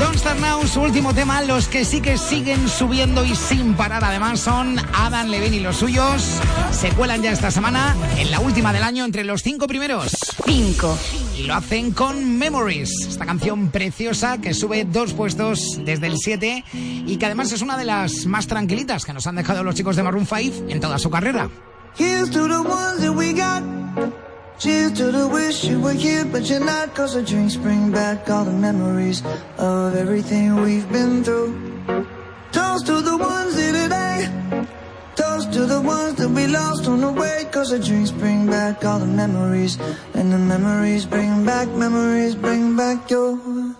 Don't 0.00 0.16
Start 0.16 0.40
Now, 0.40 0.66
su 0.66 0.80
último 0.80 1.12
tema. 1.12 1.42
Los 1.42 1.68
que 1.68 1.84
sí 1.84 2.00
que 2.00 2.16
siguen 2.16 2.66
subiendo 2.66 3.22
y 3.22 3.36
sin 3.36 3.74
parar 3.74 4.02
además 4.02 4.40
son 4.40 4.78
Adam 4.94 5.28
Levine 5.28 5.56
y 5.56 5.60
los 5.60 5.76
suyos. 5.76 6.40
Se 6.72 6.88
cuelan 6.88 7.20
ya 7.20 7.30
esta 7.30 7.50
semana 7.50 7.94
en 8.16 8.30
la 8.30 8.40
última 8.40 8.72
del 8.72 8.84
año 8.84 9.04
entre 9.04 9.24
los 9.24 9.42
cinco 9.42 9.66
primeros. 9.66 10.16
5. 10.46 10.98
Y 11.36 11.42
lo 11.44 11.54
hacen 11.54 11.92
con 11.92 12.38
Memories, 12.38 12.90
esta 13.08 13.26
canción 13.26 13.68
preciosa 13.70 14.38
que 14.38 14.54
sube 14.54 14.84
dos 14.84 15.12
puestos 15.12 15.78
desde 15.84 16.06
el 16.06 16.16
7 16.16 16.64
y 17.10 17.16
que 17.16 17.26
además 17.26 17.50
es 17.50 17.60
una 17.60 17.76
de 17.76 17.84
las 17.84 18.24
más 18.26 18.46
tranquilitas 18.46 19.04
que 19.04 19.12
nos 19.12 19.26
han 19.26 19.34
dejado 19.34 19.64
los 19.64 19.74
chicos 19.74 19.96
de 19.96 20.04
Maroon 20.04 20.26
5 20.26 20.66
en 20.68 20.80
toda 20.80 20.96
su 20.98 21.10
carrera. 21.10 21.50
Here's 21.98 22.30
to 22.30 22.46
the 22.46 22.60
ones 22.60 23.00
that 23.00 23.12
we 23.12 23.32
got. 23.32 23.62
Cheers 24.58 24.92
to 24.92 25.10
the 25.10 25.26
wish 25.26 25.64
you 25.64 25.80
were 25.80 25.98
here, 25.98 26.24
but 26.24 26.48
you're 26.48 26.64
not. 26.64 26.94
Cause 26.94 27.14
the 27.14 27.22
drinks 27.22 27.56
bring 27.56 27.90
back 27.90 28.30
all 28.30 28.44
the 28.44 28.52
memories 28.52 29.22
of 29.58 29.96
everything 29.96 30.62
we've 30.62 30.88
been 30.92 31.24
through. 31.24 31.52
Toast 32.52 32.86
to 32.86 33.00
the 33.00 33.16
ones 33.16 33.58
here 33.58 33.72
today. 33.72 34.28
Toast 35.16 35.52
to 35.54 35.66
the 35.66 35.80
ones 35.80 36.14
that 36.16 36.28
we 36.28 36.46
lost 36.46 36.86
on 36.86 37.00
the 37.00 37.10
way. 37.10 37.46
Cause 37.50 37.70
the 37.70 37.78
drinks 37.80 38.12
bring 38.12 38.46
back 38.46 38.84
all 38.84 39.00
the 39.00 39.06
memories. 39.06 39.78
And 40.14 40.30
the 40.30 40.38
memories 40.38 41.06
bring 41.06 41.44
back, 41.44 41.66
memories 41.68 42.36
bring 42.36 42.76
back 42.76 43.10
your. 43.10 43.79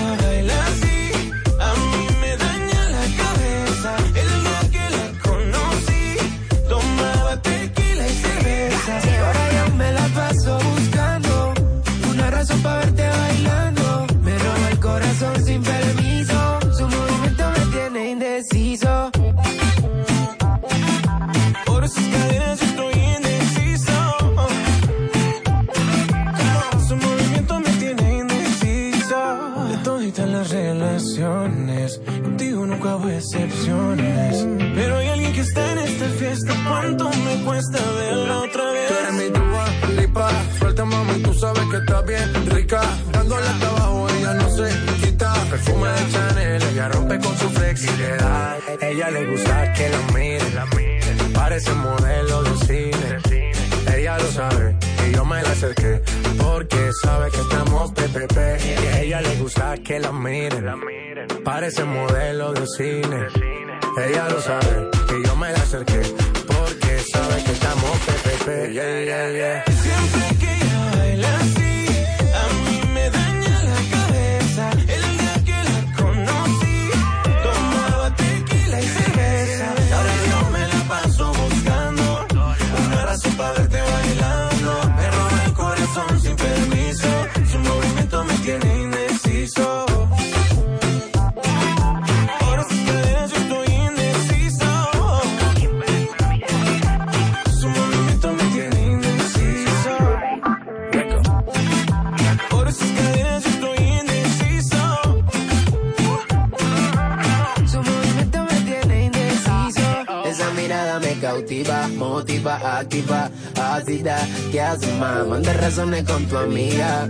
cautiva, 111.31 111.87
motiva, 111.87 112.79
activa, 112.79 113.31
ácida. 113.55 114.17
¿Qué 114.51 114.59
haces, 114.61 114.93
más? 114.99 115.25
Manda 115.25 115.53
razones 115.53 116.03
con 116.03 116.25
tu 116.25 116.37
amiga. 116.37 117.09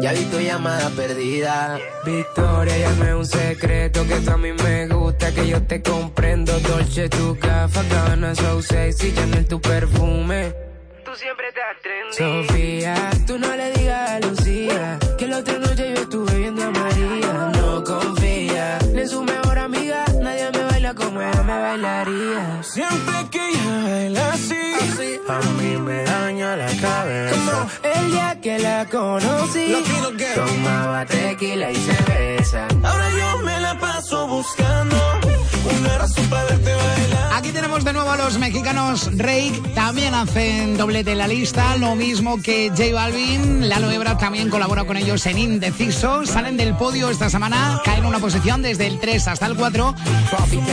Ya 0.00 0.12
vi 0.12 0.24
tu 0.26 0.38
llamada 0.38 0.88
perdida. 0.90 1.78
Victoria, 2.04 2.78
llame 2.78 3.14
un 3.14 3.26
secreto 3.26 4.06
que 4.06 4.30
a 4.30 4.36
mí 4.36 4.52
me 4.52 4.86
gusta, 4.86 5.34
que 5.34 5.48
yo 5.48 5.60
te 5.62 5.82
comprendo. 5.82 6.52
Dolce, 6.60 7.08
tu 7.08 7.36
café, 7.38 7.80
Gabbana, 7.90 8.34
so 8.36 8.62
sexy, 8.62 9.12
Chanel, 9.14 9.46
tu 9.46 9.60
perfume. 9.60 10.54
Tú 11.04 11.12
siempre 11.16 11.48
estás 11.48 11.76
trendy. 11.82 12.46
Sofía, 12.46 13.10
tú 13.26 13.36
no 13.38 13.56
le 13.56 13.72
digas 13.72 14.10
a 14.10 14.20
Lucía 14.20 14.98
daña 26.56 26.74
la 26.74 26.80
cabeza. 26.80 27.66
El 27.82 28.10
día 28.10 28.38
que 28.42 28.58
la 28.58 28.86
conocí, 28.86 29.74
tomaba 30.34 31.04
tequila 31.06 31.70
y 31.70 31.76
cerveza. 31.76 32.66
ahora 32.82 33.10
yo 33.10 33.38
me 33.44 33.60
la 33.60 33.78
paso 33.78 34.26
buscando 34.26 34.96
Aquí 37.32 37.52
tenemos 37.52 37.84
de 37.84 37.92
nuevo 37.94 38.10
a 38.10 38.16
los 38.18 38.38
mexicanos. 38.38 39.10
Rake, 39.16 39.62
también 39.74 40.14
hacen 40.14 40.76
doblete 40.76 41.12
en 41.12 41.18
la 41.18 41.26
lista, 41.26 41.76
lo 41.78 41.94
mismo 41.94 42.40
que 42.42 42.68
J 42.68 42.92
Balvin, 42.92 43.66
Lalo 43.66 43.90
Ebra 43.90 44.18
también 44.18 44.50
colabora 44.50 44.84
con 44.84 44.98
ellos 44.98 45.24
en 45.24 45.38
Indeciso, 45.38 46.26
salen 46.26 46.58
del 46.58 46.76
podio 46.76 47.08
esta 47.08 47.30
semana, 47.30 47.80
caen 47.82 48.04
una 48.04 48.18
posición 48.18 48.60
desde 48.60 48.86
el 48.86 49.00
3 49.00 49.28
hasta 49.28 49.46
el 49.46 49.56
4, 49.56 49.94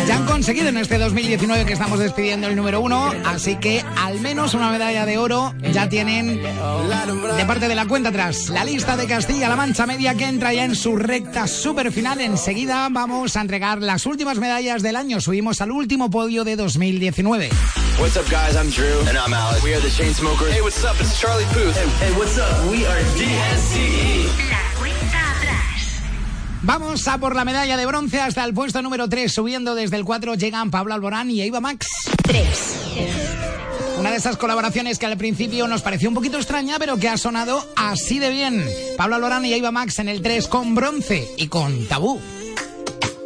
ya 0.07 0.17
han 0.17 0.25
conseguido 0.25 0.67
en 0.67 0.77
este 0.77 0.97
2019 0.97 1.65
que 1.65 1.73
estamos 1.73 1.99
despidiendo 1.99 2.47
el 2.47 2.55
número 2.57 2.81
1, 2.81 3.13
así 3.25 3.55
que 3.55 3.85
al 3.95 4.19
menos 4.19 4.53
una 4.53 4.69
medalla 4.69 5.05
de 5.05 5.17
oro 5.17 5.53
ya 5.71 5.87
tienen 5.87 6.41
de 6.43 7.45
parte 7.45 7.69
de 7.69 7.75
la 7.75 7.85
cuenta 7.85 8.09
atrás. 8.09 8.49
La 8.49 8.65
lista 8.65 8.97
de 8.97 9.07
Castilla-La 9.07 9.55
Mancha 9.55 9.85
Media 9.85 10.15
que 10.15 10.25
entra 10.25 10.53
ya 10.53 10.65
en 10.65 10.75
su 10.75 10.97
recta 10.97 11.47
super 11.47 11.93
final, 11.93 12.19
enseguida 12.19 12.89
vamos 12.91 13.37
a 13.37 13.41
entregar 13.41 13.81
las 13.81 14.05
últimas 14.05 14.37
medallas 14.37 14.83
del 14.83 14.96
año, 14.97 15.21
subimos 15.21 15.61
al 15.61 15.71
último 15.71 16.09
podio 16.09 16.43
de 16.43 16.55
2019. 16.55 17.49
What's 17.99 18.17
up, 18.17 18.25
guys? 18.29 18.55
I'm 18.55 18.69
Drew. 18.71 18.99
And 19.07 19.17
I'm 19.17 19.33
Alex. 19.33 19.63
We 19.63 19.73
are 19.73 19.81
the 19.81 19.89
Chainsmokers. 19.89 20.51
Hey, 20.51 20.61
what's 20.61 20.83
up? 20.83 20.99
It's 20.99 21.19
Charlie 21.19 21.45
Puth. 21.53 21.75
Hey, 22.01 22.11
what's 22.17 22.37
up? 22.37 22.69
We 22.69 22.85
are 22.85 23.03
DNCE. 23.15 24.27
Vamos 26.63 27.07
a 27.07 27.17
por 27.17 27.35
la 27.35 27.45
medalla 27.45 27.77
de 27.77 27.85
bronce 27.85 28.19
hasta 28.19 28.43
el 28.43 28.53
puesto 28.53 28.81
número 28.81 29.07
3, 29.07 29.31
subiendo 29.31 29.73
desde 29.73 29.95
el 29.95 30.03
4 30.03 30.35
llegan 30.35 30.69
Pablo 30.69 30.93
Alborán 30.93 31.31
y 31.31 31.41
Eva 31.41 31.61
Max. 31.61 31.87
3. 32.23 32.47
Una 33.99 34.11
de 34.11 34.17
esas 34.17 34.37
colaboraciones 34.37 34.99
que 34.99 35.05
al 35.05 35.17
principio 35.17 35.67
nos 35.67 35.81
pareció 35.81 36.09
un 36.09 36.15
poquito 36.15 36.37
extraña, 36.37 36.77
pero 36.77 36.97
que 36.97 37.07
ha 37.07 37.17
sonado 37.17 37.65
así 37.75 38.19
de 38.19 38.31
bien. 38.31 38.65
Pablo 38.97 39.15
Alborán 39.15 39.45
y 39.45 39.53
Eva 39.53 39.71
Max 39.71 39.99
en 39.99 40.09
el 40.09 40.21
3 40.21 40.47
con 40.47 40.75
bronce 40.75 41.27
y 41.37 41.47
con 41.47 41.85
tabú. 41.87 42.19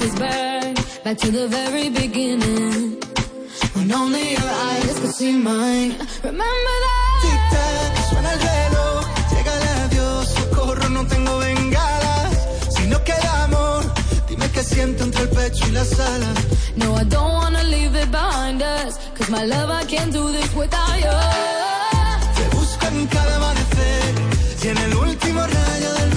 Us 0.00 0.14
back? 0.18 0.76
Back 1.04 1.18
to 1.18 1.30
the 1.30 1.48
very 1.48 1.88
beginning. 1.90 2.98
When 3.74 3.92
only 3.92 4.32
your 4.32 4.50
eyes 4.70 4.98
could 5.00 5.14
see 5.14 5.32
mine. 5.32 5.90
Remember 6.22 6.76
that? 6.86 7.20
Tic-tac, 7.22 7.90
suena 8.08 8.32
el 8.32 8.40
reloj, 8.40 9.04
llega 9.32 9.52
el 9.58 9.64
adiós, 9.84 10.28
socorro, 10.28 10.88
no 10.88 11.06
tengo 11.06 11.38
bengalas. 11.38 12.32
Si 12.74 12.86
no 12.86 12.98
queda 13.04 13.44
amor, 13.44 13.82
dime 14.28 14.48
qué 14.54 14.62
siento 14.62 15.04
entre 15.04 15.22
el 15.22 15.28
pecho 15.30 15.66
y 15.68 15.72
las 15.72 15.98
alas. 15.98 16.38
No, 16.76 16.94
I 16.96 17.04
don't 17.04 17.32
wanna 17.32 17.62
leave 17.64 17.94
it 17.96 18.10
behind 18.10 18.62
us. 18.62 18.98
Cause 19.16 19.30
my 19.30 19.44
love, 19.44 19.70
I 19.70 19.84
can't 19.84 20.12
do 20.12 20.30
this 20.32 20.54
without 20.54 20.96
you. 21.04 21.18
Te 22.36 22.56
busco 22.56 22.86
en 22.86 23.06
cada 23.08 23.36
amanecer 23.36 24.14
y 24.62 24.68
en 24.68 24.78
el 24.78 24.94
último 24.96 25.40
rayo 25.40 25.92
de 25.94 26.11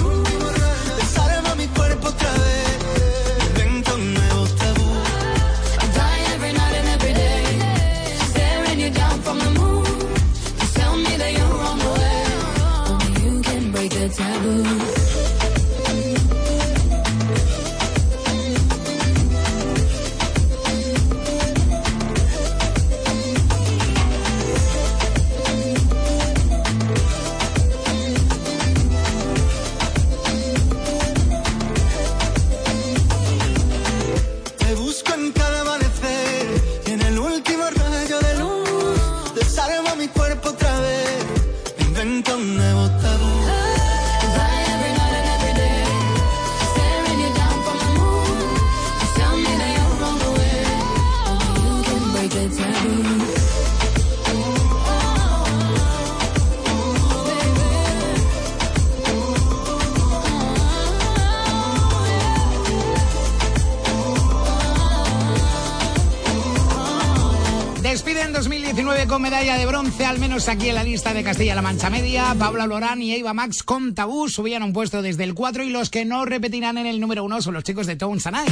aquí 70.36 70.68
en 70.68 70.74
la 70.74 70.84
lista 70.84 71.14
de 71.14 71.24
Castilla-La 71.24 71.62
Mancha 71.62 71.88
Media. 71.88 72.36
Paula 72.38 72.66
Lorán 72.66 73.00
y 73.00 73.14
Eva 73.14 73.32
Max 73.32 73.62
con 73.62 73.94
tabú 73.94 74.28
subían 74.28 74.62
un 74.62 74.74
puesto 74.74 75.00
desde 75.00 75.24
el 75.24 75.32
4 75.32 75.64
y 75.64 75.70
los 75.70 75.88
que 75.88 76.04
no 76.04 76.26
repetirán 76.26 76.76
en 76.76 76.84
el 76.84 77.00
número 77.00 77.24
1 77.24 77.40
son 77.40 77.54
los 77.54 77.64
chicos 77.64 77.86
de 77.86 77.96
Town 77.96 78.20
Sanai. 78.20 78.46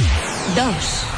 2. 0.55 1.14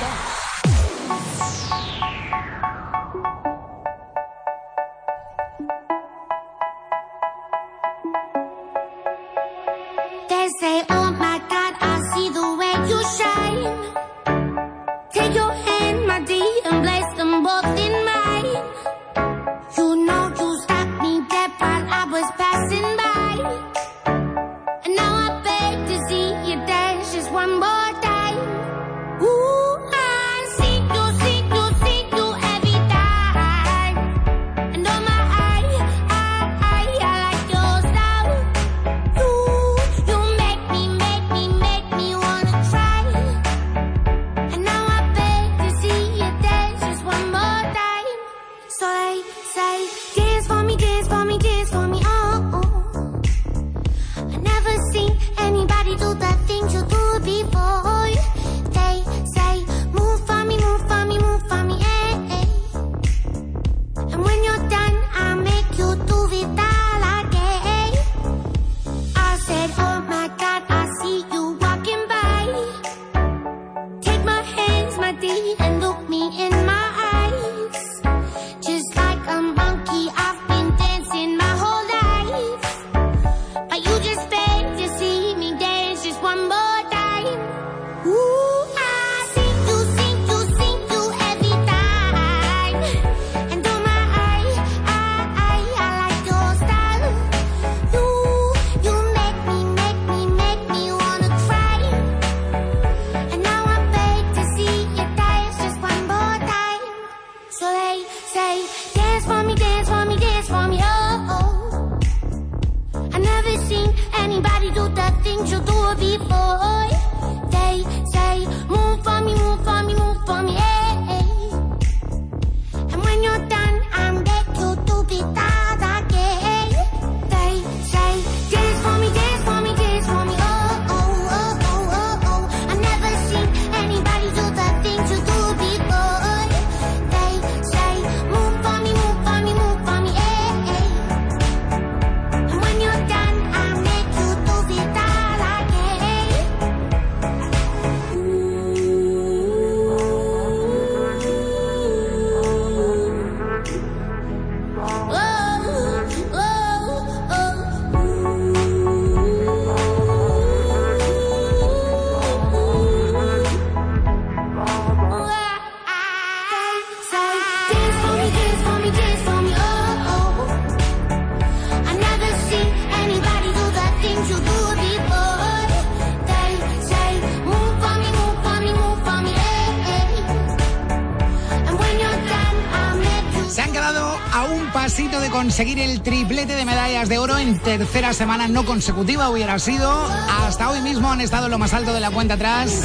tercera 187.67 188.13
semana 188.13 188.47
no 188.47 188.63
consecutiva 188.63 189.29
hubiera 189.29 189.59
sido. 189.59 189.91
Hasta 190.29 190.69
hoy 190.69 190.79
mismo 190.79 191.11
han 191.11 191.19
estado 191.19 191.47
en 191.47 191.51
lo 191.51 191.57
más 191.57 191.73
alto 191.73 191.93
de 191.93 191.99
la 191.99 192.11
cuenta 192.11 192.35
atrás. 192.35 192.83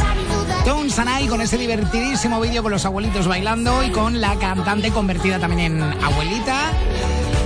Tom 0.65 0.91
Sanai 0.91 1.29
con 1.29 1.41
ese 1.41 1.57
divertidísimo 1.57 2.41
vídeo 2.41 2.65
con 2.65 2.73
los 2.73 2.85
abuelitos 2.85 3.29
bailando 3.29 3.85
y 3.85 3.93
con 3.93 4.21
la 4.21 4.37
cantante 4.41 4.91
convertida 4.91 5.39
también 5.39 5.77
en 5.77 5.83
abuelita. 5.83 6.73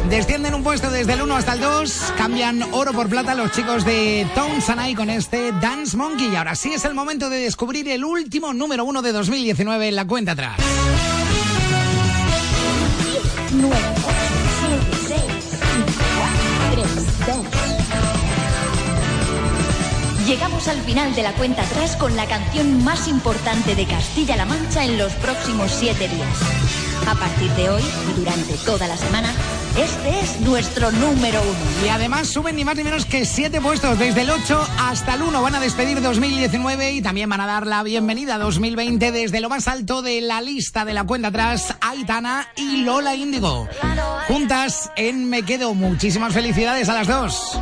Descienden 0.09 0.55
un 0.55 0.63
puesto 0.63 0.91
desde 0.91 1.13
el 1.13 1.21
1 1.21 1.37
hasta 1.37 1.53
el 1.53 1.61
2, 1.61 2.15
cambian 2.17 2.63
oro 2.73 2.95
por 2.95 3.11
plata 3.11 3.35
los 3.35 3.53
chicos 3.53 3.85
de 3.85 4.27
Tom 4.35 4.63
Sanai 4.63 4.95
con 4.95 5.11
este 5.11 5.53
Dance 5.61 5.95
Monkey. 5.95 6.29
Y 6.33 6.37
ahora 6.37 6.55
sí 6.55 6.73
es 6.73 6.87
el 6.87 6.95
momento 6.95 7.29
de 7.29 7.37
descubrir 7.37 7.87
el 7.89 8.03
último 8.03 8.55
número 8.55 8.87
1 8.87 9.03
de 9.03 9.13
2019 9.13 9.89
en 9.89 9.97
la 9.97 10.07
cuenta 10.07 10.33
atrás. 10.33 10.57
Al 20.69 20.81
final 20.83 21.15
de 21.15 21.23
la 21.23 21.33
cuenta 21.35 21.63
atrás 21.63 21.95
con 21.95 22.17
la 22.17 22.27
canción 22.27 22.83
más 22.83 23.07
importante 23.07 23.77
de 23.77 23.87
Castilla-La 23.87 24.47
Mancha 24.47 24.85
en 24.85 24.99
los 24.99 25.13
próximos 25.15 25.71
siete 25.71 26.09
días. 26.09 26.29
A 27.07 27.15
partir 27.15 27.53
de 27.53 27.69
hoy 27.71 27.83
y 28.11 28.19
durante 28.19 28.55
toda 28.65 28.89
la 28.89 28.97
semana, 28.97 29.33
este 29.79 30.21
es 30.21 30.41
nuestro 30.41 30.91
número 30.91 31.41
uno. 31.41 31.87
Y 31.87 31.89
además 31.89 32.27
suben 32.27 32.57
ni 32.57 32.65
más 32.65 32.77
ni 32.77 32.83
menos 32.83 33.05
que 33.05 33.25
siete 33.25 33.61
puestos, 33.61 33.97
desde 33.97 34.23
el 34.23 34.31
8 34.31 34.69
hasta 34.81 35.15
el 35.15 35.23
1. 35.23 35.41
Van 35.41 35.55
a 35.55 35.61
despedir 35.61 36.03
2019 36.03 36.95
y 36.95 37.01
también 37.01 37.29
van 37.29 37.43
a 37.43 37.47
dar 37.47 37.65
la 37.65 37.85
bienvenida 37.85 38.35
a 38.35 38.39
2020 38.39 39.13
desde 39.13 39.41
lo 39.41 39.49
más 39.49 39.69
alto 39.69 40.03
de 40.03 40.21
la 40.21 40.41
lista 40.41 40.85
de 40.85 40.95
la 40.95 41.05
cuenta 41.05 41.29
atrás, 41.29 41.77
Aitana 41.81 42.49
y 42.57 42.79
Lola 42.79 43.15
Índigo. 43.15 43.69
Juntas 44.27 44.91
en 44.97 45.31
Me 45.31 45.45
Quedo. 45.45 45.75
Muchísimas 45.75 46.35
felicidades 46.35 46.89
a 46.89 46.95
las 46.95 47.07
dos. 47.07 47.57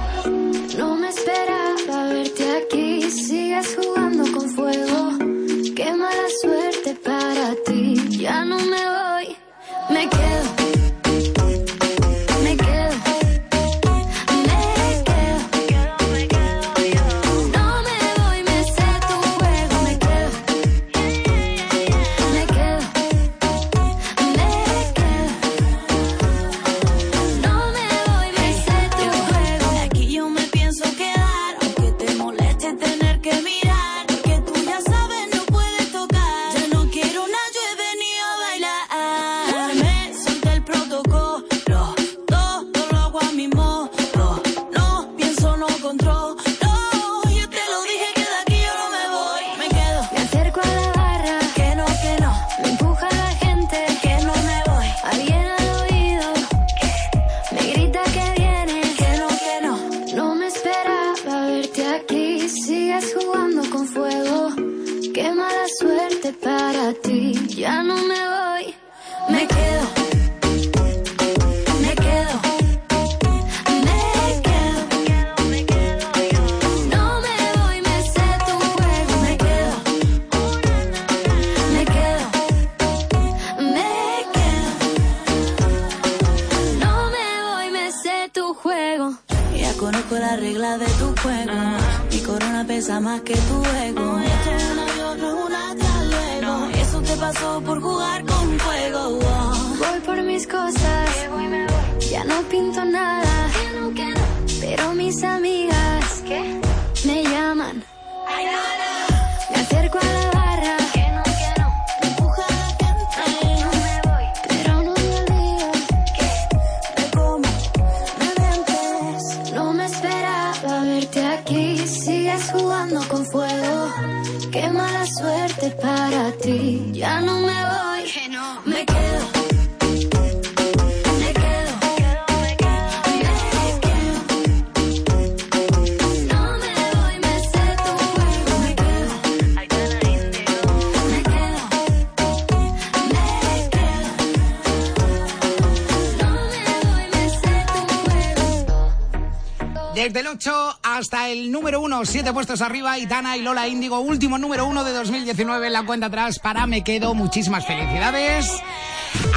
1, 152.05 152.13
siete 152.13 152.33
puestos 152.35 152.61
arriba, 152.61 152.99
Itana 152.99 153.37
y 153.37 153.41
Lola 153.43 153.67
Índigo, 153.67 153.99
último 154.01 154.37
número 154.37 154.67
1 154.67 154.85
de 154.85 154.93
2019 154.93 155.69
en 155.69 155.73
la 155.73 155.87
cuenta 155.87 156.07
atrás 156.07 156.39
para 156.39 156.67
Me 156.67 156.85
Quedo. 156.85 157.15
Muchísimas 157.15 157.67
felicidades. 157.67 158.51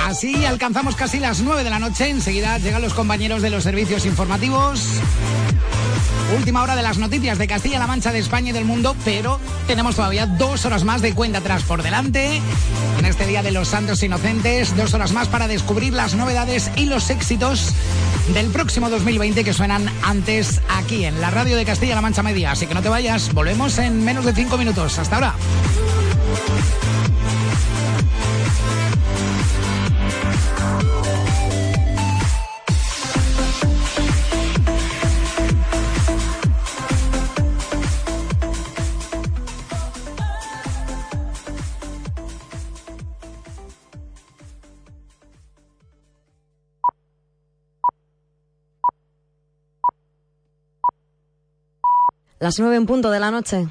Así 0.05 0.43
alcanzamos 0.43 0.95
casi 0.95 1.19
las 1.19 1.39
9 1.39 1.63
de 1.63 1.69
la 1.69 1.79
noche. 1.79 2.09
Enseguida 2.09 2.57
llegan 2.57 2.81
los 2.81 2.93
compañeros 2.93 3.41
de 3.41 3.51
los 3.51 3.63
servicios 3.63 4.05
informativos. 4.05 4.85
Última 6.35 6.61
hora 6.61 6.75
de 6.75 6.81
las 6.81 6.97
noticias 6.97 7.37
de 7.37 7.47
Castilla-La 7.47 7.87
Mancha, 7.87 8.11
de 8.11 8.19
España 8.19 8.49
y 8.49 8.53
del 8.53 8.65
mundo, 8.65 8.97
pero 9.05 9.39
tenemos 9.65 9.95
todavía 9.95 10.25
dos 10.25 10.65
horas 10.65 10.83
más 10.83 11.01
de 11.01 11.13
cuenta 11.13 11.39
atrás 11.39 11.63
por 11.63 11.83
delante. 11.83 12.41
En 12.99 13.05
este 13.05 13.25
Día 13.27 13.43
de 13.43 13.51
los 13.51 13.69
Santos 13.69 14.03
Inocentes, 14.03 14.75
dos 14.75 14.93
horas 14.93 15.13
más 15.13 15.29
para 15.29 15.47
descubrir 15.47 15.93
las 15.93 16.15
novedades 16.15 16.69
y 16.75 16.85
los 16.85 17.09
éxitos 17.11 17.73
del 18.33 18.47
próximo 18.47 18.89
2020 18.89 19.43
que 19.43 19.53
suenan 19.53 19.89
antes 20.03 20.61
aquí 20.69 21.05
en 21.05 21.19
la 21.21 21.29
radio 21.29 21.55
de 21.55 21.65
Castilla-La 21.65 22.01
Mancha 22.01 22.23
Media. 22.23 22.51
Así 22.51 22.67
que 22.67 22.73
no 22.73 22.81
te 22.81 22.89
vayas, 22.89 23.33
volvemos 23.33 23.77
en 23.77 24.03
menos 24.03 24.25
de 24.25 24.33
cinco 24.33 24.57
minutos. 24.57 24.97
Hasta 24.99 25.15
ahora. 25.15 25.35
Las 52.39 52.59
nueve 52.59 52.75
en 52.75 52.85
punto 52.85 53.09
de 53.09 53.19
la 53.19 53.31
noche. 53.31 53.65